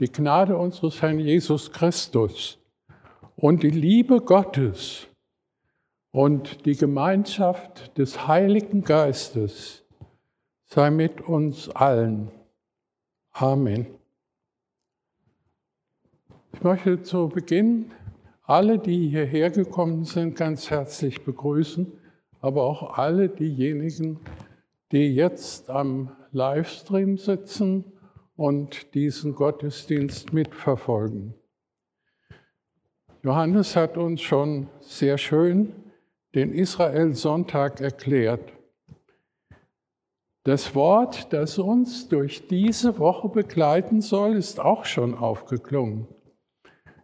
[0.00, 2.58] die Gnade unseres Herrn Jesus Christus
[3.36, 5.06] und die Liebe Gottes
[6.10, 9.84] und die Gemeinschaft des Heiligen Geistes
[10.64, 12.30] sei mit uns allen.
[13.32, 13.86] Amen.
[16.52, 17.92] Ich möchte zu Beginn
[18.42, 21.92] alle, die hierher gekommen sind, ganz herzlich begrüßen,
[22.40, 24.20] aber auch alle diejenigen,
[24.92, 27.84] die jetzt am Livestream sitzen
[28.36, 31.34] und diesen Gottesdienst mitverfolgen.
[33.22, 35.72] Johannes hat uns schon sehr schön
[36.34, 38.52] den Israel-Sonntag erklärt.
[40.42, 46.06] Das Wort, das uns durch diese Woche begleiten soll, ist auch schon aufgeklungen.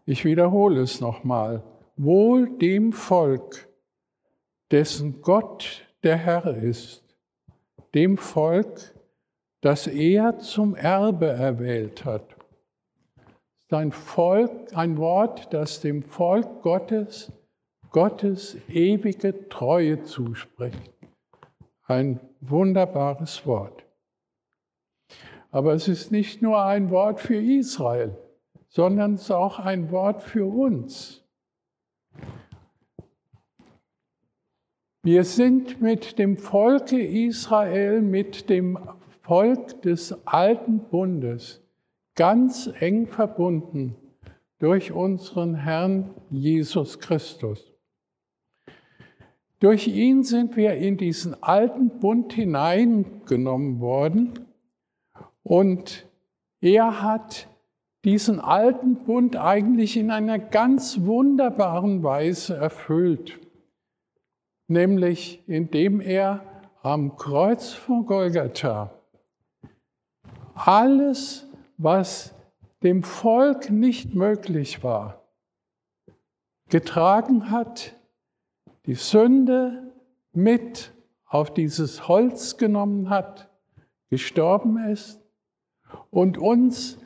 [0.04, 1.62] Ich wiederhole es nochmal.
[1.96, 3.68] Wohl dem Volk,
[4.70, 7.16] dessen Gott der Herr ist,
[7.94, 8.94] dem Volk,
[9.60, 12.36] das er zum Erbe erwählt hat.
[13.68, 17.32] Sein Volk, ein Wort, das dem Volk Gottes,
[17.90, 20.92] Gottes ewige Treue zuspricht.
[21.86, 23.84] Ein wunderbares Wort.
[25.50, 28.16] Aber es ist nicht nur ein Wort für Israel,
[28.68, 31.24] sondern es ist auch ein Wort für uns.
[35.02, 38.78] Wir sind mit dem Volke Israel, mit dem
[39.30, 41.62] Volk des alten Bundes
[42.16, 43.94] ganz eng verbunden
[44.58, 47.72] durch unseren Herrn Jesus Christus.
[49.60, 54.46] Durch ihn sind wir in diesen alten Bund hineingenommen worden
[55.44, 56.08] und
[56.60, 57.46] er hat
[58.04, 63.38] diesen alten Bund eigentlich in einer ganz wunderbaren Weise erfüllt,
[64.66, 66.44] nämlich indem er
[66.82, 68.96] am Kreuz von Golgatha
[70.66, 71.46] alles,
[71.76, 72.34] was
[72.82, 75.22] dem Volk nicht möglich war,
[76.68, 77.94] getragen hat,
[78.86, 79.92] die Sünde
[80.32, 80.92] mit
[81.26, 83.50] auf dieses Holz genommen hat,
[84.08, 85.20] gestorben ist
[86.10, 86.98] und uns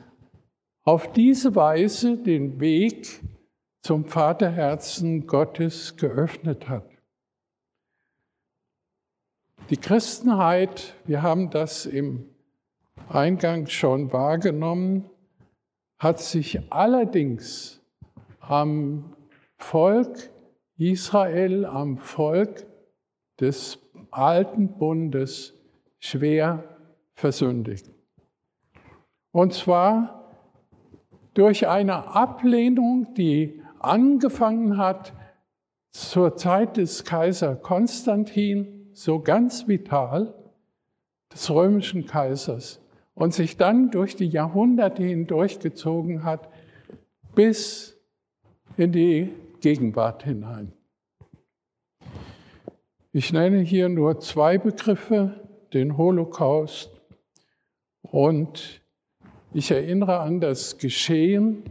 [0.83, 3.21] auf diese Weise den Weg
[3.81, 6.89] zum Vaterherzen Gottes geöffnet hat.
[9.69, 12.34] Die Christenheit, wir haben das im
[13.09, 15.09] eingangs schon wahrgenommen,
[15.99, 17.81] hat sich allerdings
[18.39, 19.15] am
[19.57, 20.29] Volk
[20.77, 22.65] Israel, am Volk
[23.39, 23.79] des
[24.11, 25.53] alten Bundes
[25.99, 26.63] schwer
[27.13, 27.89] versündigt.
[29.31, 30.33] Und zwar
[31.33, 35.13] durch eine Ablehnung, die angefangen hat
[35.91, 40.33] zur Zeit des Kaiser Konstantin, so ganz vital,
[41.31, 42.81] des römischen Kaisers,
[43.15, 46.49] und sich dann durch die Jahrhunderte hindurchgezogen hat
[47.33, 47.97] bis
[48.77, 49.31] in die
[49.61, 50.73] Gegenwart hinein.
[53.11, 56.91] Ich nenne hier nur zwei Begriffe, den Holocaust
[58.01, 58.81] und
[59.53, 61.63] ich erinnere an das Geschehen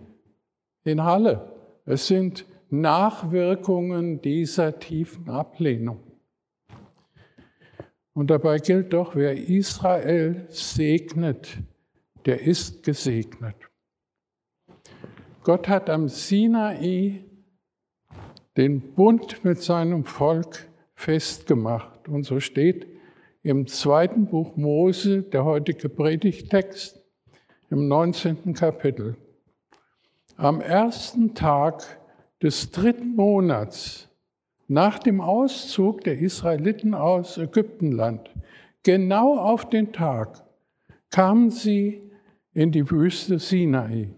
[0.85, 1.53] in Halle.
[1.85, 6.04] Es sind Nachwirkungen dieser tiefen Ablehnung.
[8.15, 11.59] Und dabei gilt doch, wer Israel segnet,
[12.25, 13.57] der ist gesegnet.
[15.43, 17.25] Gott hat am Sinai
[18.57, 22.09] den Bund mit seinem Volk festgemacht.
[22.09, 22.87] Und so steht
[23.43, 27.03] im zweiten Buch Mose, der heutige Predigtext,
[27.69, 28.55] im 19.
[28.55, 29.17] Kapitel.
[30.37, 31.99] Am ersten Tag
[32.41, 34.09] des dritten Monats
[34.69, 38.31] nach dem Auszug der Israeliten aus Ägyptenland,
[38.83, 40.45] genau auf den Tag,
[41.11, 42.11] kamen sie
[42.53, 44.11] in die Wüste Sinai.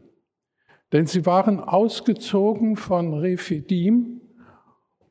[0.93, 4.21] Denn sie waren ausgezogen von Rephidim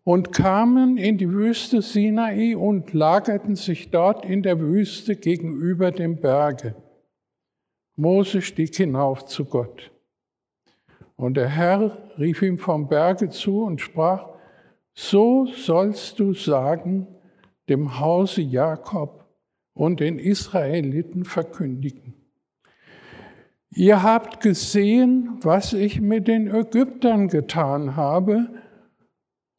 [0.03, 6.21] und kamen in die Wüste Sinai und lagerten sich dort in der Wüste gegenüber dem
[6.21, 6.75] Berge.
[7.97, 9.91] Mose stieg hinauf zu Gott.
[11.15, 14.34] Und der Herr rief ihm vom Berge zu und sprach,
[14.95, 17.07] so sollst du sagen,
[17.67, 19.25] dem Hause Jakob
[19.73, 22.13] und den Israeliten verkündigen.
[23.71, 28.47] Ihr habt gesehen, was ich mit den Ägyptern getan habe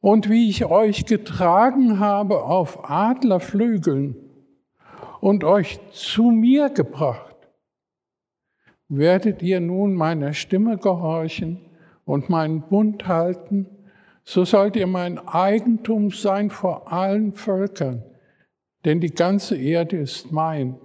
[0.00, 4.16] und wie ich euch getragen habe auf Adlerflügeln
[5.20, 7.36] und euch zu mir gebracht.
[8.88, 11.60] Werdet ihr nun meiner Stimme gehorchen
[12.06, 13.75] und meinen Bund halten
[14.28, 18.02] so sollt ihr mein Eigentum sein vor allen Völkern,
[18.84, 20.80] denn die ganze Erde ist mein.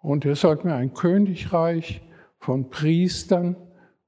[0.00, 2.02] Und ihr sollt mir ein Königreich
[2.40, 3.54] von Priestern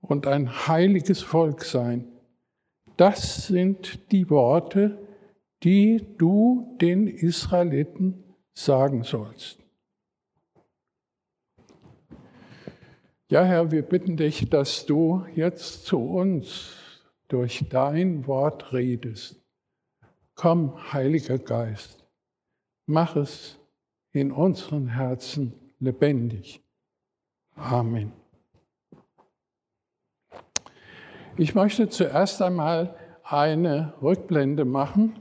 [0.00, 2.08] und ein heiliges Volk sein.
[2.96, 4.98] Das sind die Worte,
[5.62, 8.24] die du den Israeliten
[8.54, 9.60] sagen sollst.
[13.28, 16.83] Ja, Herr, wir bitten dich, dass du jetzt zu uns
[17.28, 19.40] durch dein Wort redest.
[20.34, 22.04] Komm, Heiliger Geist,
[22.86, 23.58] mach es
[24.12, 26.62] in unseren Herzen lebendig.
[27.56, 28.12] Amen.
[31.36, 35.18] Ich möchte zuerst einmal eine Rückblende machen.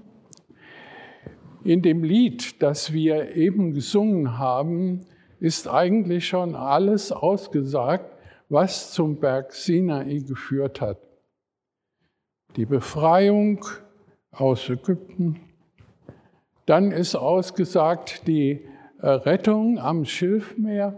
[1.63, 5.06] In dem Lied, das wir eben gesungen haben,
[5.39, 8.17] ist eigentlich schon alles ausgesagt,
[8.49, 10.99] was zum Berg Sinai geführt hat.
[12.55, 13.65] Die Befreiung
[14.31, 15.39] aus Ägypten,
[16.65, 18.65] dann ist ausgesagt die
[19.00, 20.97] Rettung am Schilfmeer,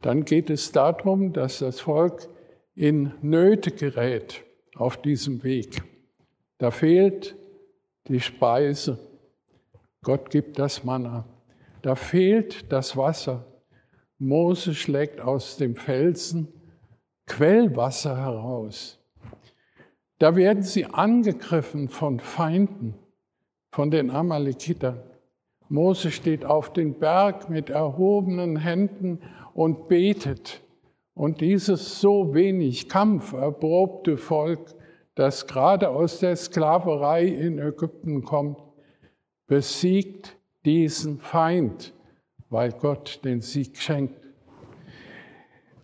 [0.00, 2.28] dann geht es darum, dass das Volk
[2.74, 4.44] in Nöte gerät
[4.76, 5.82] auf diesem Weg.
[6.58, 7.36] Da fehlt
[8.08, 8.98] die Speise.
[10.02, 11.24] Gott gibt das Manna.
[11.82, 13.44] Da fehlt das Wasser.
[14.18, 16.48] Mose schlägt aus dem Felsen
[17.26, 18.97] Quellwasser heraus.
[20.18, 22.94] Da werden sie angegriffen von Feinden,
[23.70, 25.00] von den Amalekitern.
[25.68, 29.20] Mose steht auf den Berg mit erhobenen Händen
[29.54, 30.60] und betet.
[31.14, 34.74] Und dieses so wenig kampferprobte Volk,
[35.14, 38.58] das gerade aus der Sklaverei in Ägypten kommt,
[39.46, 41.92] besiegt diesen Feind,
[42.50, 44.28] weil Gott den Sieg schenkt.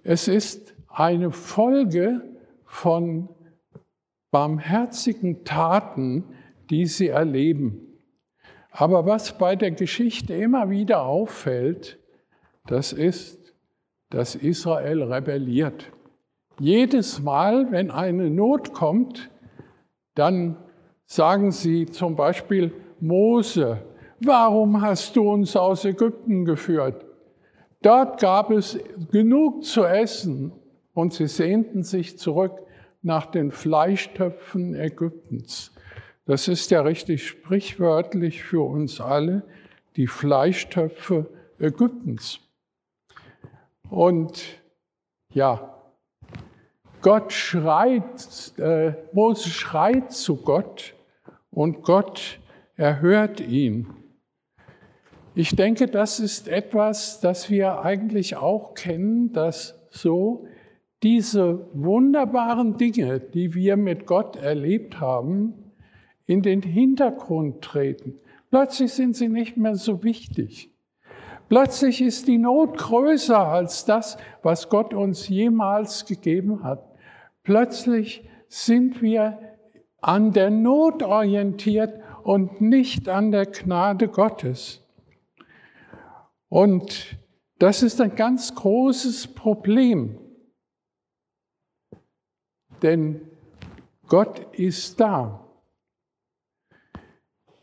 [0.03, 2.23] Es ist eine Folge
[2.65, 3.29] von
[4.35, 6.25] barmherzigen Taten,
[6.69, 8.01] die sie erleben.
[8.73, 12.01] Aber was bei der Geschichte immer wieder auffällt,
[12.67, 13.55] das ist,
[14.11, 15.93] dass Israel rebelliert.
[16.59, 19.31] Jedes Mal, wenn eine Not kommt,
[20.17, 20.57] dann
[21.07, 23.83] sagen sie zum Beispiel, Mose,
[24.19, 27.07] warum hast du uns aus Ägypten geführt?
[27.83, 28.81] Dort gab es
[29.13, 30.51] genug zu essen
[30.93, 32.65] und sie sehnten sich zurück
[33.05, 35.73] nach den Fleischtöpfen Ägyptens.
[36.27, 39.43] Das ist ja richtig sprichwörtlich für uns alle,
[39.97, 41.27] die Fleischtöpfe
[41.61, 42.41] Ägyptens.
[43.91, 44.43] Und
[45.33, 45.75] ja,
[47.03, 50.95] Gott schreit, äh, Mose schreit zu Gott
[51.51, 52.41] und Gott
[52.77, 53.87] erhört ihn.
[55.35, 60.47] Ich denke, das ist etwas, das wir eigentlich auch kennen, dass so
[61.05, 65.53] diese wunderbaren Dinge, die wir mit Gott erlebt haben,
[66.27, 68.15] in den Hintergrund treten.
[68.51, 70.71] Plötzlich sind sie nicht mehr so wichtig.
[71.51, 76.83] Plötzlich ist die Not größer als das, was Gott uns jemals gegeben hat.
[77.43, 79.39] Plötzlich sind wir
[80.01, 84.83] an der Not orientiert und nicht an der Gnade Gottes.
[86.49, 87.19] Und
[87.59, 90.19] das ist ein ganz großes Problem.
[92.85, 93.23] Denn
[94.09, 95.41] Gott ist da.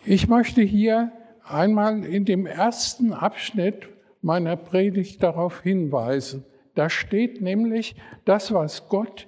[0.03, 1.11] Ich möchte hier
[1.43, 3.87] einmal in dem ersten Abschnitt
[4.23, 6.43] meiner Predigt darauf hinweisen.
[6.73, 7.95] Da steht nämlich
[8.25, 9.27] das, was Gott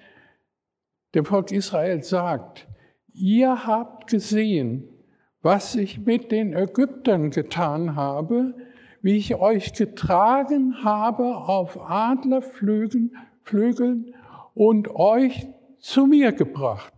[1.14, 2.68] dem Volk Israel sagt.
[3.14, 4.90] Ihr habt gesehen,
[5.44, 8.56] was ich mit den Ägyptern getan habe,
[9.04, 14.16] wie ich euch getragen habe auf Adlerflügeln Flügeln
[14.56, 15.48] und euch
[15.84, 16.94] zu mir gebracht.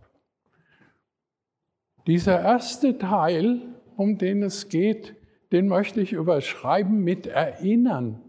[2.06, 3.62] Dieser erste Teil,
[3.96, 5.16] um den es geht,
[5.50, 8.22] den möchte ich überschreiben mit Erinnern.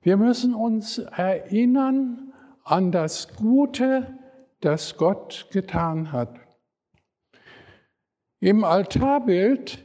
[0.00, 2.32] Wir müssen uns erinnern
[2.64, 4.18] an das Gute,
[4.60, 6.40] das Gott getan hat.
[8.40, 9.84] Im Altarbild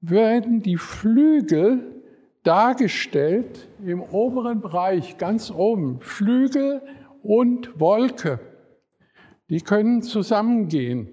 [0.00, 2.04] werden die Flügel
[2.44, 6.00] dargestellt im oberen Bereich, ganz oben.
[6.00, 6.80] Flügel
[7.26, 8.38] und Wolke,
[9.50, 11.08] die können zusammengehen.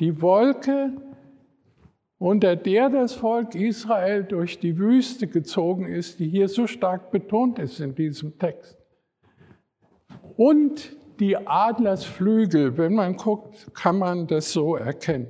[0.00, 0.92] Die Wolke
[2.18, 7.58] unter der das Volk Israel durch die Wüste gezogen ist, die hier so stark betont
[7.58, 8.76] ist in diesem Text.
[10.36, 15.28] Und die Adlersflügel, wenn man guckt, kann man das so erkennen.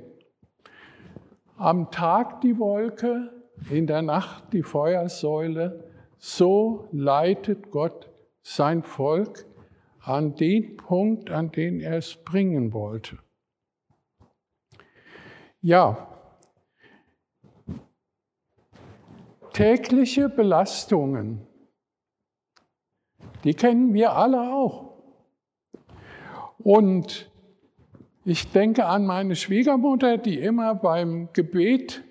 [1.57, 3.31] Am Tag die Wolke,
[3.69, 5.83] in der Nacht die Feuersäule,
[6.17, 8.09] so leitet Gott
[8.41, 9.46] sein Volk
[10.07, 13.17] an den Punkt, an den er es bringen wollte.
[15.61, 16.07] Ja,
[19.57, 21.47] Tägliche Belastungen,
[23.43, 25.01] Die kennen wir alle auch.
[26.59, 27.31] Und
[28.23, 32.03] ich denke an meine Schwiegermutter, die immer beim Gebet,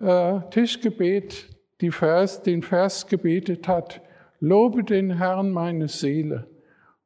[0.00, 1.48] äh, Tischgebet,
[1.90, 4.00] Vers, den Vers gebetet hat,
[4.40, 6.48] Lobe den Herrn meine Seele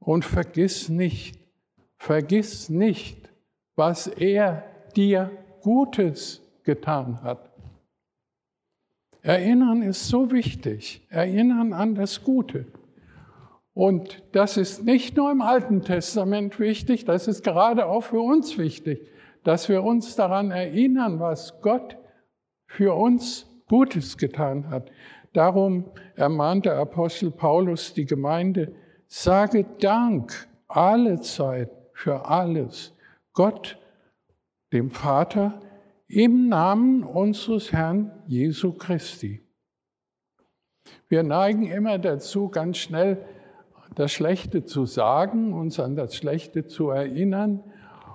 [0.05, 1.39] und vergiss nicht,
[1.97, 3.31] vergiss nicht,
[3.77, 4.65] was er
[4.97, 5.31] dir
[5.63, 7.51] Gutes getan hat.
[9.23, 11.07] Erinnern ist so wichtig.
[11.09, 12.67] Erinnern an das Gute.
[13.73, 18.57] Und das ist nicht nur im Alten Testament wichtig, das ist gerade auch für uns
[18.57, 19.09] wichtig,
[19.43, 21.97] dass wir uns daran erinnern, was Gott
[22.67, 24.91] für uns Gutes getan hat.
[25.33, 28.75] Darum ermahnt der Apostel Paulus die Gemeinde,
[29.17, 32.93] sage Dank alle Zeit für alles.
[33.33, 33.79] Gott,
[34.73, 35.61] dem Vater,
[36.09, 39.41] im Namen unseres Herrn Jesu Christi.
[41.09, 43.25] Wir neigen immer dazu, ganz schnell
[43.95, 47.63] das Schlechte zu sagen, uns an das Schlechte zu erinnern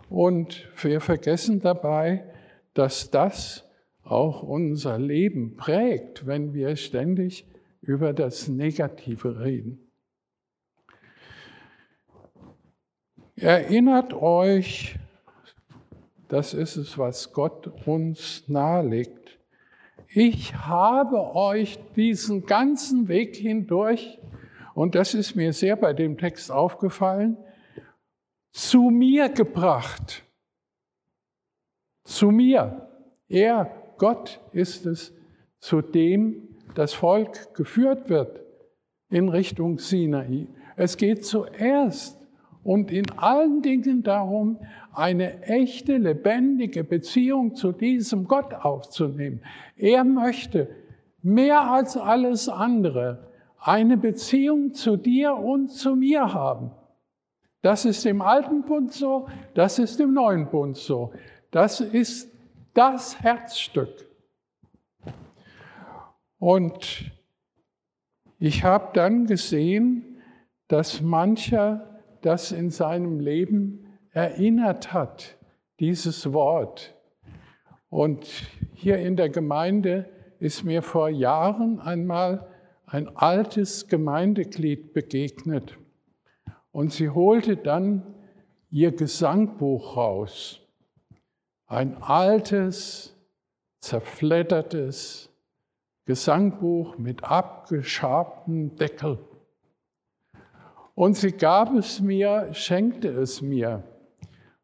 [0.10, 2.26] und wir vergessen dabei,
[2.74, 3.64] dass das
[4.04, 7.48] auch unser Leben prägt, wenn wir ständig
[7.80, 9.89] über das Negative reden.
[13.42, 15.00] Erinnert euch
[16.30, 19.40] das ist es, was Gott uns nahelegt.
[20.08, 24.20] Ich habe euch diesen ganzen Weg hindurch,
[24.76, 27.36] und das ist mir sehr bei dem Text aufgefallen,
[28.52, 30.24] zu mir gebracht.
[32.04, 32.88] Zu mir.
[33.28, 35.14] Er, Gott, ist es,
[35.60, 38.40] zu dem das Volk geführt wird
[39.10, 40.48] in Richtung Sinai.
[40.76, 42.19] Es geht zuerst
[42.70, 44.60] und in allen Dingen darum,
[44.94, 49.42] eine echte, lebendige Beziehung zu diesem Gott aufzunehmen.
[49.76, 50.70] Er möchte
[51.24, 56.70] mehr als alles andere eine Beziehung zu dir und zu mir haben.
[57.64, 61.12] Das ist im alten Bund so, das ist im neuen Bund so.
[61.50, 62.32] Das ist
[62.76, 64.06] das Herzstück.
[66.38, 67.12] Und
[68.38, 70.22] ich habe dann gesehen,
[70.68, 71.89] dass mancher
[72.22, 75.38] das in seinem Leben erinnert hat,
[75.80, 76.96] dieses Wort.
[77.90, 78.28] Und
[78.74, 80.10] hier in der Gemeinde
[80.40, 82.48] ist mir vor Jahren einmal
[82.86, 85.78] ein altes Gemeindeglied begegnet.
[86.72, 88.16] Und sie holte dann
[88.70, 90.62] ihr Gesangbuch raus.
[91.68, 93.16] Ein altes,
[93.80, 95.30] zerfleddertes
[96.06, 99.20] Gesangbuch mit abgeschabtem Deckel.
[101.00, 103.84] Und sie gab es mir, schenkte es mir.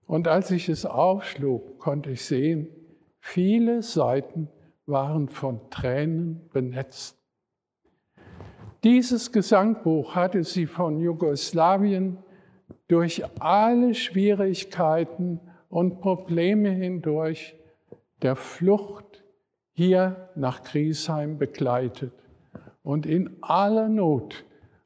[0.05, 2.67] Und als ich es aufschlug, konnte ich sehen,
[3.21, 4.49] viele Seiten
[4.85, 7.17] waren von Tränen benetzt.
[8.83, 12.17] Dieses Gesangbuch hatte sie von Jugoslawien
[12.89, 15.39] durch alle Schwierigkeiten
[15.69, 17.55] und Probleme hindurch
[18.23, 19.23] der Flucht
[19.71, 22.11] hier nach Griesheim begleitet.
[22.83, 24.44] Und in aller Not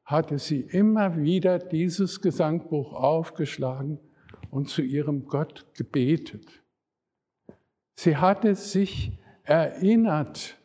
[0.09, 3.99] hatte sie immer wieder dieses Gesangbuch aufgeschlagen
[4.49, 6.63] und zu ihrem Gott gebetet.
[7.93, 10.57] Sie hatte sich erinnert,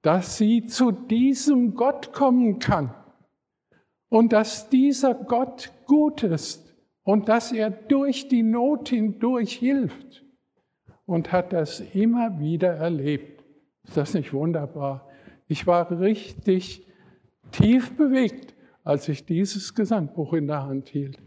[0.00, 2.94] dass sie zu diesem Gott kommen kann
[4.08, 10.24] und dass dieser Gott gut ist und dass er durch die Not hindurch hilft
[11.04, 13.44] und hat das immer wieder erlebt.
[13.84, 15.06] Ist das nicht wunderbar?
[15.48, 16.86] Ich war richtig
[17.52, 21.18] tief bewegt, als ich dieses Gesangbuch in der Hand hielt.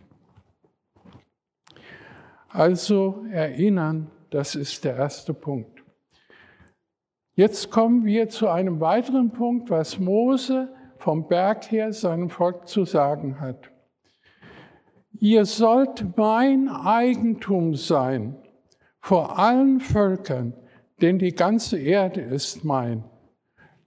[2.49, 5.83] Also erinnern, das ist der erste Punkt.
[7.35, 12.85] Jetzt kommen wir zu einem weiteren Punkt, was Mose vom Berg her seinem Volk zu
[12.85, 13.71] sagen hat.
[15.19, 18.35] Ihr sollt mein Eigentum sein
[18.99, 20.53] vor allen Völkern,
[21.01, 23.03] denn die ganze Erde ist mein.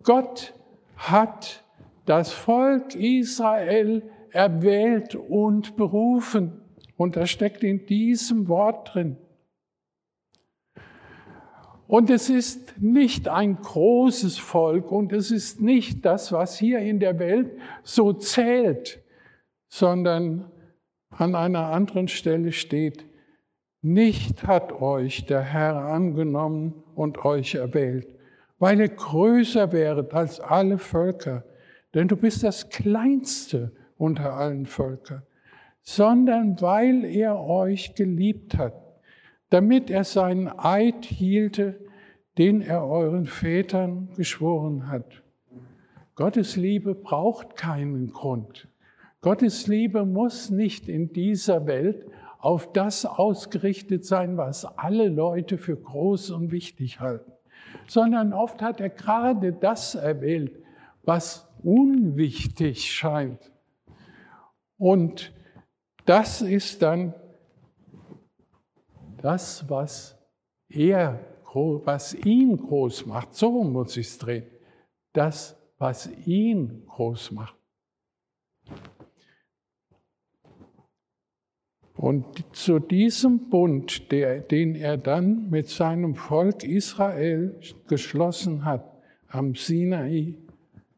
[0.03, 0.55] Gott
[0.97, 1.65] hat
[2.07, 6.61] das Volk Israel erwählt und berufen.
[6.97, 9.17] Und das steckt in diesem Wort drin.
[11.87, 17.01] Und es ist nicht ein großes Volk und es ist nicht das, was hier in
[17.01, 17.51] der Welt
[17.83, 19.03] so zählt,
[19.69, 20.51] sondern
[21.11, 23.05] an einer anderen Stelle steht,
[23.83, 28.09] nicht hat euch der Herr angenommen und euch erwählt,
[28.59, 31.45] weil ihr größer wäret als alle Völker,
[31.95, 35.23] denn du bist das Kleinste unter allen Völkern
[35.83, 38.75] sondern weil er euch geliebt hat,
[39.51, 41.79] damit er seinen Eid hielte,
[42.39, 45.23] den er euren Vätern geschworen hat.
[46.15, 48.69] Gottes Liebe braucht keinen Grund.
[49.21, 52.07] Gottes Liebe muss nicht in dieser Welt
[52.39, 57.31] auf das ausgerichtet sein, was alle Leute für groß und wichtig halten,
[57.87, 60.59] sondern oft hat er gerade das erwählt,
[61.05, 63.53] was unwichtig scheint.
[64.79, 65.33] Und
[66.05, 67.15] das ist dann
[69.19, 70.19] das, was
[70.69, 71.21] er,
[71.55, 73.35] was ihn groß macht.
[73.35, 74.47] So muss ich es drehen.
[75.13, 77.57] Das, was ihn groß macht.
[81.95, 88.85] Und zu diesem Bund, der, den er dann mit seinem Volk Israel geschlossen hat
[89.29, 90.35] am Sinai,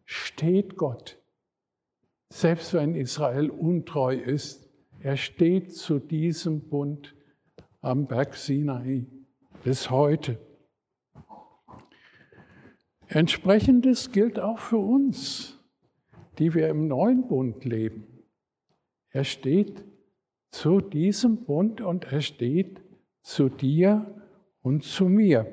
[0.04, 1.18] steht Gott.
[2.30, 4.68] Selbst wenn Israel untreu ist,
[5.00, 7.14] er steht zu diesem Bund
[7.80, 9.06] am Berg Sinai
[9.62, 10.38] bis heute.
[13.06, 15.60] Entsprechendes gilt auch für uns,
[16.38, 18.24] die wir im neuen Bund leben.
[19.10, 19.84] Er steht
[20.50, 22.80] zu diesem Bund und er steht
[23.22, 24.22] zu dir
[24.62, 25.46] und zu mir.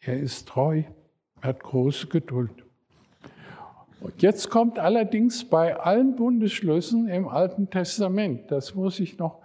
[0.00, 0.84] Er ist treu,
[1.40, 2.67] hat große Geduld.
[4.00, 9.40] Und jetzt kommt allerdings bei allen Bundesschlüssen im Alten Testament, das muss ich noch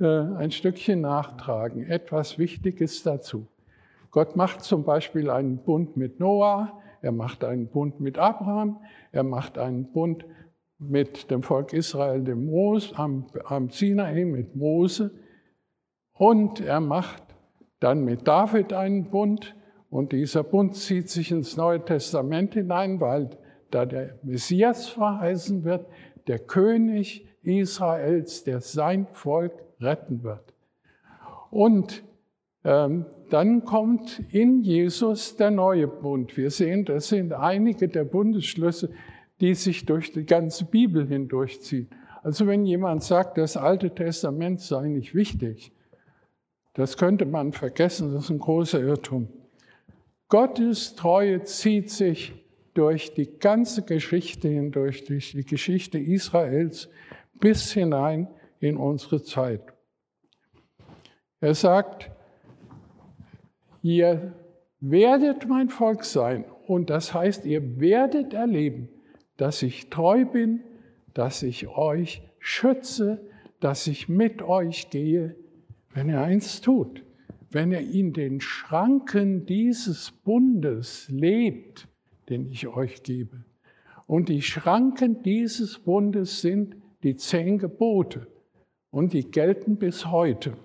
[0.00, 3.46] äh, ein Stückchen nachtragen, etwas Wichtiges dazu.
[4.10, 8.80] Gott macht zum Beispiel einen Bund mit Noah, er macht einen Bund mit Abraham,
[9.12, 10.24] er macht einen Bund
[10.78, 15.10] mit dem Volk Israel, dem Mose, am, am Sinai mit Mose.
[16.12, 17.22] Und er macht
[17.80, 19.54] dann mit David einen Bund.
[19.90, 23.30] Und dieser Bund zieht sich ins Neue Testament hinein, weil
[23.70, 25.86] da der Messias verheißen wird,
[26.26, 30.54] der König Israels, der sein Volk retten wird.
[31.50, 32.02] Und
[32.64, 36.36] ähm, dann kommt in Jesus der neue Bund.
[36.36, 38.90] Wir sehen, das sind einige der Bundesschlüsse,
[39.40, 41.88] die sich durch die ganze Bibel hindurchziehen.
[42.22, 45.72] Also wenn jemand sagt, das Alte Testament sei nicht wichtig,
[46.74, 49.28] das könnte man vergessen, das ist ein großer Irrtum.
[50.28, 52.34] Gottes Treue zieht sich
[52.78, 56.88] durch die ganze Geschichte hindurch, durch die Geschichte Israels
[57.40, 58.28] bis hinein
[58.60, 59.62] in unsere Zeit.
[61.40, 62.08] Er sagt,
[63.82, 64.32] ihr
[64.78, 68.88] werdet mein Volk sein und das heißt, ihr werdet erleben,
[69.36, 70.62] dass ich treu bin,
[71.14, 75.34] dass ich euch schütze, dass ich mit euch gehe,
[75.94, 77.02] wenn er eins tut,
[77.50, 81.88] wenn er in den Schranken dieses Bundes lebt,
[82.28, 83.44] den ich euch gebe.
[84.06, 88.26] Und die Schranken dieses Bundes sind die zehn Gebote
[88.90, 90.56] und die gelten bis heute.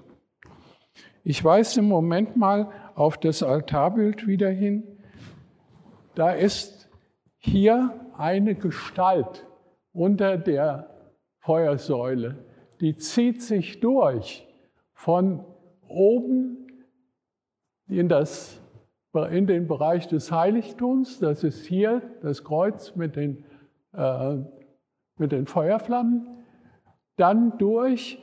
[1.24, 4.84] Ich weise im Moment mal auf das Altarbild wieder hin.
[6.16, 6.90] Da ist
[7.38, 9.46] hier eine Gestalt
[9.92, 10.90] unter der
[11.40, 12.46] Feuersäule,
[12.80, 14.48] die zieht sich durch
[14.94, 15.44] von
[15.88, 16.68] oben
[17.88, 18.62] in, das,
[19.14, 23.46] in den Bereich des Heiligtums, das ist hier das Kreuz mit den,
[23.94, 24.38] äh,
[25.18, 26.28] mit den Feuerflammen,
[27.16, 28.18] dann durch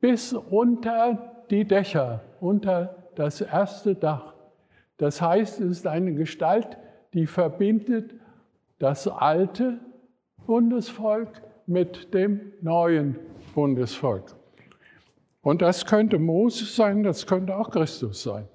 [0.00, 4.34] bis unter die Dächer, unter das erste Dach.
[4.98, 6.76] Das heißt, es ist eine Gestalt,
[7.14, 8.14] die verbindet
[8.78, 9.80] das alte
[10.46, 13.18] Bundesvolk mit dem neuen
[13.54, 14.36] Bundesvolk.
[15.40, 18.46] Und das könnte Moses sein, das könnte auch Christus sein.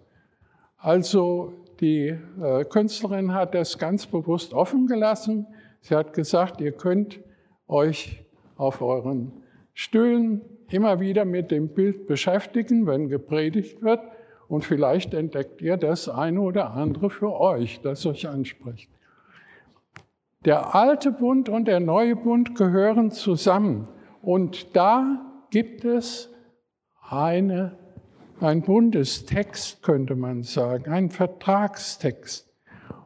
[0.77, 5.45] Also die äh, Künstlerin hat das ganz bewusst offen gelassen.
[5.81, 7.19] Sie hat gesagt, ihr könnt
[7.67, 8.23] euch
[8.55, 9.33] auf euren
[9.73, 13.99] Stühlen immer wieder mit dem Bild beschäftigen, wenn gepredigt wird.
[14.47, 18.89] Und vielleicht entdeckt ihr das eine oder andere für euch, das euch anspricht.
[20.45, 23.89] Der alte Bund und der neue Bund gehören zusammen.
[24.21, 26.29] Und da gibt es
[27.09, 27.77] eine,
[28.43, 32.53] ein Bundestext, könnte man sagen, ein Vertragstext.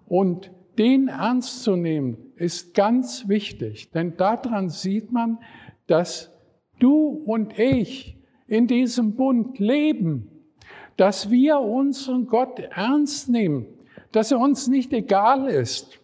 [0.07, 5.39] Und den ernst zu nehmen, ist ganz wichtig, denn daran sieht man,
[5.87, 6.31] dass
[6.79, 10.29] du und ich in diesem Bund leben,
[10.95, 13.65] dass wir unseren Gott ernst nehmen,
[14.11, 15.99] dass er uns nicht egal ist,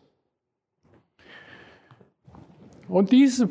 [2.93, 3.50] und diese,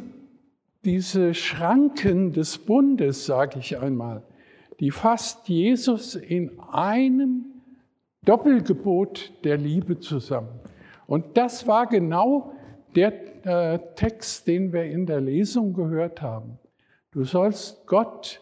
[0.85, 4.23] diese Schranken des Bundes, sage ich einmal,
[4.81, 7.45] die fasst Jesus in einem
[8.25, 10.61] Doppelgebot der Liebe zusammen.
[11.07, 12.53] Und das war genau
[12.95, 13.13] der
[13.45, 16.59] äh, Text, den wir in der Lesung gehört haben.
[17.11, 18.41] Du sollst Gott,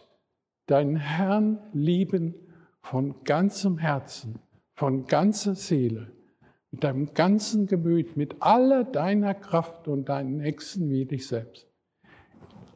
[0.67, 2.35] deinen Herrn, lieben
[2.81, 4.39] von ganzem Herzen,
[4.75, 6.11] von ganzer Seele
[6.71, 11.67] mit deinem ganzen Gemüt, mit aller deiner Kraft und deinen Nächsten wie dich selbst.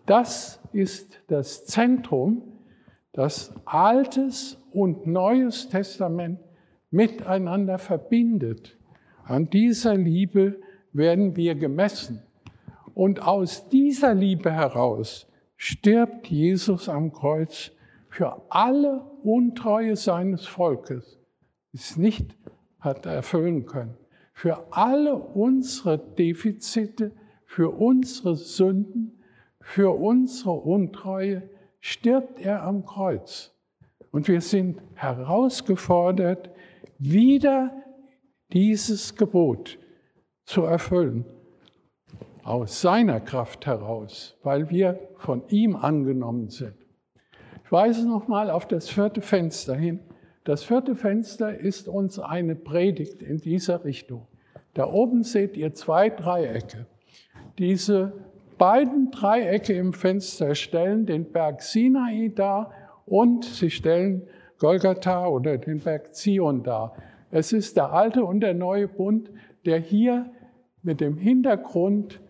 [0.05, 2.43] Das ist das Zentrum,
[3.15, 6.37] das Altes und Neues Testament
[6.91, 8.77] miteinander verbindet.
[9.23, 10.59] An dieser Liebe
[10.91, 12.21] werden wir gemessen.
[12.93, 17.71] Und aus dieser Liebe heraus stirbt Jesus am Kreuz
[18.09, 21.17] für alle Untreue seines Volkes,
[21.73, 22.35] es nicht
[22.79, 23.97] hat erfüllen können.
[24.33, 27.13] Für alle unsere Defizite,
[27.45, 29.21] für unsere Sünden,
[29.61, 31.49] für unsere Untreue
[31.85, 33.53] stirbt er am Kreuz.
[34.09, 36.49] Und wir sind herausgefordert,
[36.97, 37.71] wieder
[38.51, 39.77] dieses Gebot
[40.45, 41.25] zu erfüllen.
[42.43, 46.73] Aus seiner Kraft heraus, weil wir von ihm angenommen sind.
[47.63, 49.99] Ich weise nochmal auf das vierte Fenster hin.
[50.43, 54.27] Das vierte Fenster ist uns eine Predigt in dieser Richtung.
[54.73, 56.87] Da oben seht ihr zwei Dreiecke.
[57.59, 58.24] Diese
[58.57, 62.71] beiden Dreiecke im Fenster stellen den Berg Sinai dar
[63.05, 64.27] und sie stellen
[64.59, 66.95] Golgatha oder den Berg Zion dar.
[67.31, 69.29] Es ist der alte und der neue Bund,
[69.65, 70.31] der hier
[70.81, 72.21] mit dem Hintergrund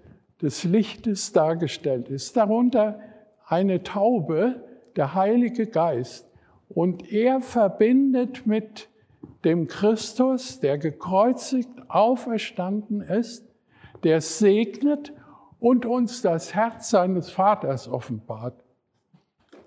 [0.41, 2.35] des Lichtes dargestellt ist.
[2.35, 2.99] Darunter
[3.45, 4.63] eine Taube,
[4.95, 6.29] der Heilige Geist.
[6.69, 8.89] Und er verbindet mit
[9.43, 13.47] dem Christus, der gekreuzigt, auferstanden ist,
[14.03, 15.13] der segnet
[15.65, 18.63] und uns das Herz seines Vaters offenbart.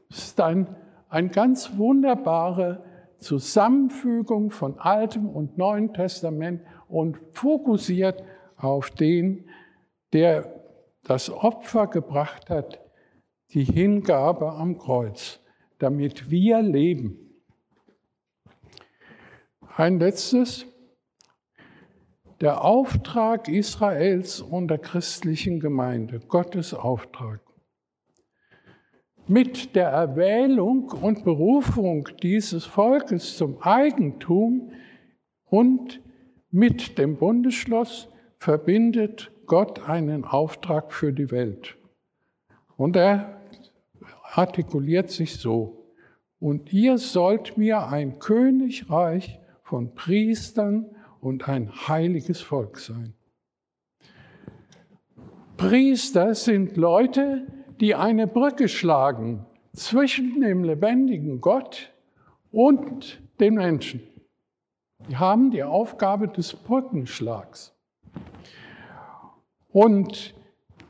[0.09, 0.77] Es ist ein,
[1.09, 2.85] ein ganz wunderbare
[3.19, 8.23] Zusammenfügung von Altem und Neuen Testament und fokussiert
[8.57, 9.49] auf den,
[10.13, 10.63] der
[11.03, 12.79] das Opfer gebracht hat,
[13.51, 15.41] die Hingabe am Kreuz,
[15.81, 17.43] damit wir leben.
[19.77, 20.65] Ein letztes.
[22.40, 27.40] Der Auftrag Israels und der christlichen Gemeinde, Gottes Auftrag.
[29.27, 34.70] Mit der Erwählung und Berufung dieses Volkes zum Eigentum
[35.46, 36.01] und
[36.51, 41.77] mit dem Bundesschloss verbindet Gott einen Auftrag für die Welt.
[42.77, 43.40] Und er
[44.22, 45.92] artikuliert sich so,
[46.38, 50.87] und ihr sollt mir ein Königreich von Priestern
[51.29, 53.12] und ein heiliges Volk sein.
[55.59, 57.47] Priester sind Leute,
[57.81, 61.93] die eine Brücke schlagen zwischen dem lebendigen Gott
[62.51, 64.03] und den Menschen.
[65.09, 67.75] Die haben die Aufgabe des Brückenschlags.
[69.69, 70.35] Und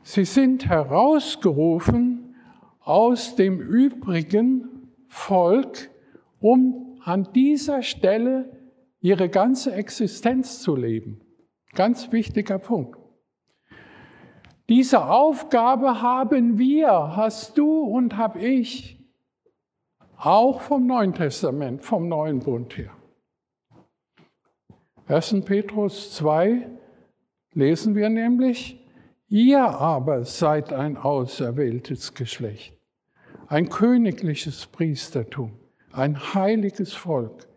[0.03, 2.35] sie sind herausgerufen
[2.79, 5.89] aus dem übrigen Volk,
[6.39, 8.58] um an dieser Stelle
[9.01, 11.21] ihre ganze Existenz zu leben.
[11.73, 12.99] Ganz wichtiger Punkt.
[14.69, 18.99] Diese Aufgabe haben wir, hast du und habe ich,
[20.15, 22.91] auch vom Neuen Testament, vom Neuen Bund her.
[25.07, 25.43] 1.
[25.45, 26.69] Petrus 2
[27.53, 28.85] lesen wir nämlich,
[29.27, 32.77] ihr aber seid ein auserwähltes Geschlecht,
[33.47, 35.57] ein königliches Priestertum,
[35.91, 37.48] ein heiliges Volk,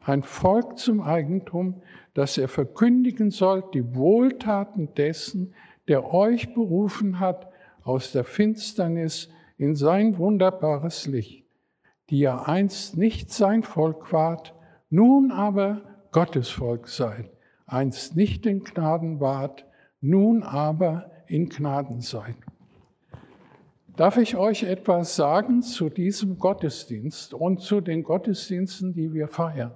[0.00, 1.82] ein Volk zum Eigentum,
[2.14, 5.54] das ihr verkündigen sollt, die Wohltaten dessen,
[5.86, 7.48] der euch berufen hat
[7.82, 11.44] aus der Finsternis in sein wunderbares Licht,
[12.10, 14.54] die ihr einst nicht sein Volk wart,
[14.90, 15.82] nun aber
[16.12, 17.30] Gottes Volk seid,
[17.66, 19.66] einst nicht in Gnaden wart,
[20.00, 22.36] nun aber in Gnaden seid.
[23.96, 29.72] Darf ich euch etwas sagen zu diesem Gottesdienst und zu den Gottesdiensten, die wir feiern?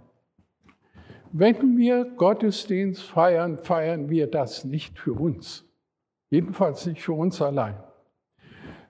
[1.34, 5.64] Wenn wir Gottesdienst feiern, feiern wir das nicht für uns,
[6.28, 7.74] jedenfalls nicht für uns allein,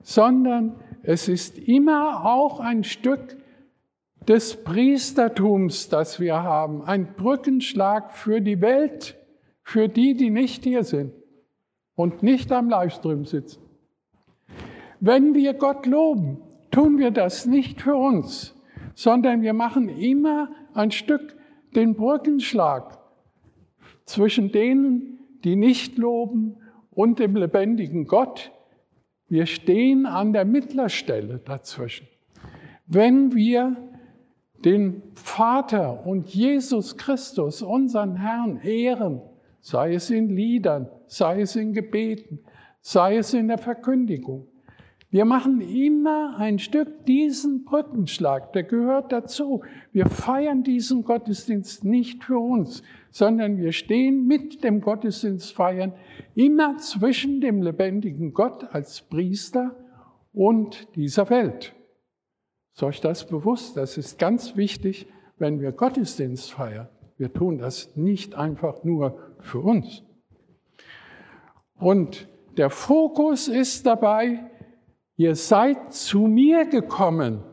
[0.01, 3.37] sondern es ist immer auch ein Stück
[4.27, 9.17] des Priestertums, das wir haben, ein Brückenschlag für die Welt,
[9.61, 11.13] für die, die nicht hier sind
[11.95, 13.61] und nicht am Livestream sitzen.
[14.99, 18.53] Wenn wir Gott loben, tun wir das nicht für uns,
[18.95, 21.37] sondern wir machen immer ein Stück
[21.75, 22.99] den Brückenschlag
[24.05, 26.57] zwischen denen, die nicht loben
[26.91, 28.51] und dem lebendigen Gott.
[29.27, 32.07] Wir stehen an der Mittlerstelle dazwischen.
[32.85, 33.75] Wenn wir
[34.63, 39.21] den Vater und Jesus Christus, unseren Herrn, ehren,
[39.59, 42.39] sei es in Liedern, sei es in Gebeten,
[42.81, 44.47] sei es in der Verkündigung.
[45.13, 49.61] Wir machen immer ein Stück diesen Brückenschlag, der gehört dazu.
[49.91, 55.93] Wir feiern diesen Gottesdienst nicht für uns, sondern wir stehen mit dem Gottesdienst feiern
[56.33, 59.75] immer zwischen dem lebendigen Gott als Priester
[60.33, 61.75] und dieser Welt.
[62.73, 63.77] Ist euch das bewusst?
[63.77, 65.05] Das ist ganz wichtig,
[65.37, 66.89] wenn wir Gottesdienst feiern.
[67.19, 70.01] Wir tun das nicht einfach nur für uns.
[71.75, 74.49] Und der Fokus ist dabei,
[75.15, 77.43] ihr seid zu mir gekommen.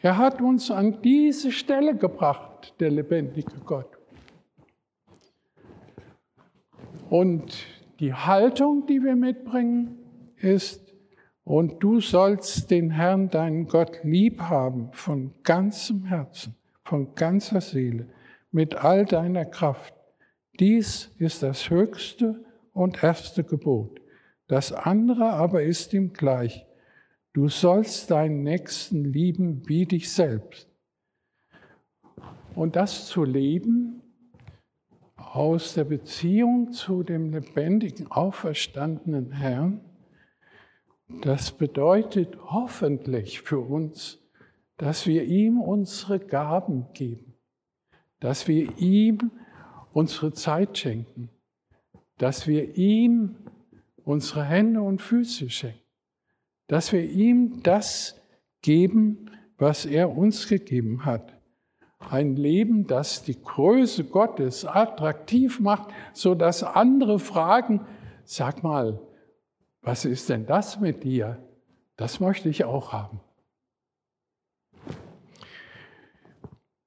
[0.00, 3.98] Er hat uns an diese Stelle gebracht, der lebendige Gott.
[7.10, 7.56] Und
[8.00, 9.98] die Haltung, die wir mitbringen,
[10.36, 10.94] ist,
[11.42, 18.08] und du sollst den Herrn, deinen Gott, lieb haben von ganzem Herzen, von ganzer Seele,
[18.50, 19.94] mit all deiner Kraft.
[20.60, 23.98] Dies ist das höchste und erste Gebot.
[24.48, 26.66] Das andere aber ist ihm gleich.
[27.34, 30.68] Du sollst deinen Nächsten lieben wie dich selbst.
[32.54, 34.02] Und das zu leben
[35.14, 39.80] aus der Beziehung zu dem lebendigen, auferstandenen Herrn,
[41.22, 44.18] das bedeutet hoffentlich für uns,
[44.76, 47.34] dass wir ihm unsere Gaben geben,
[48.20, 49.30] dass wir ihm
[49.92, 51.30] unsere Zeit schenken,
[52.16, 53.36] dass wir ihm
[54.08, 55.82] unsere Hände und Füße schenken,
[56.66, 58.18] dass wir ihm das
[58.62, 61.34] geben, was er uns gegeben hat.
[61.98, 67.84] Ein Leben, das die Größe Gottes attraktiv macht, so dass andere fragen,
[68.24, 68.98] sag mal,
[69.82, 71.42] was ist denn das mit dir?
[71.96, 73.20] Das möchte ich auch haben.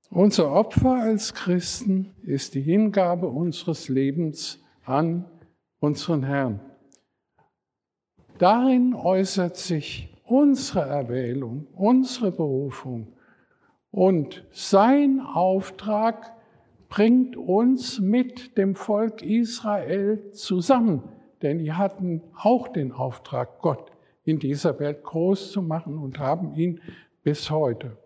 [0.10, 5.30] Unser Opfer als Christen ist die Hingabe unseres Lebens an
[5.80, 6.71] unseren Herrn.
[8.41, 13.13] Darin äußert sich unsere Erwählung, unsere Berufung
[13.91, 16.34] und sein Auftrag
[16.89, 21.04] bringt uns mit dem Volk Israel zusammen
[21.41, 23.91] denn die hatten auch den Auftrag, Gott
[24.23, 26.80] in dieser Welt groß zu machen und haben ihn
[27.23, 27.97] bis heute.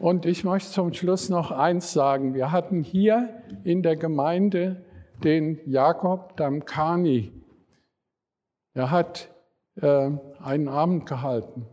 [0.00, 2.34] Und ich möchte zum Schluss noch eins sagen.
[2.34, 4.84] Wir hatten hier in der Gemeinde
[5.24, 7.32] den Jakob Damkani.
[8.76, 9.30] Er hat
[9.76, 11.64] äh, einen Abend gehalten.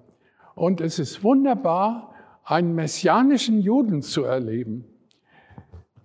[0.56, 2.14] Und es ist wunderbar,
[2.46, 4.86] einen messianischen Juden zu erleben.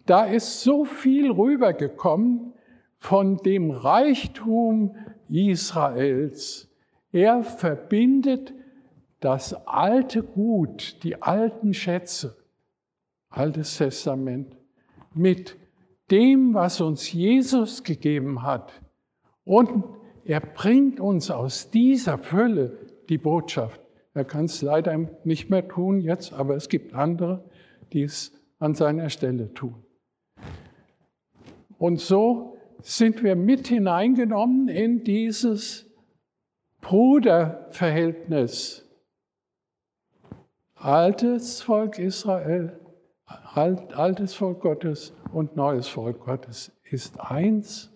[0.06, 2.52] Da ist so viel rübergekommen,
[2.98, 4.96] von dem Reichtum
[5.28, 6.68] Israels.
[7.12, 8.52] Er verbindet
[9.20, 12.36] das alte Gut, die alten Schätze,
[13.30, 14.56] altes Testament,
[15.14, 15.56] mit
[16.10, 18.72] dem, was uns Jesus gegeben hat.
[19.44, 19.84] Und
[20.28, 22.76] er bringt uns aus dieser Fülle
[23.08, 23.80] die Botschaft.
[24.12, 27.48] Er kann es leider nicht mehr tun jetzt, aber es gibt andere,
[27.94, 29.82] die es an seiner Stelle tun.
[31.78, 35.90] Und so sind wir mit hineingenommen in dieses
[36.82, 38.86] Bruderverhältnis.
[40.74, 42.78] Altes Volk Israel,
[43.54, 47.90] altes Volk Gottes und neues Volk Gottes ist eins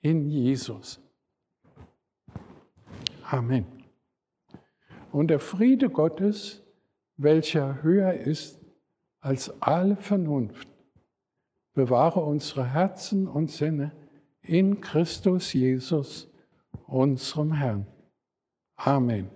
[0.00, 1.05] in Jesus.
[3.30, 3.66] Amen.
[5.10, 6.62] Und der Friede Gottes,
[7.16, 8.60] welcher höher ist
[9.20, 10.68] als alle Vernunft,
[11.74, 13.92] bewahre unsere Herzen und Sinne
[14.42, 16.30] in Christus Jesus,
[16.86, 17.86] unserem Herrn.
[18.76, 19.35] Amen.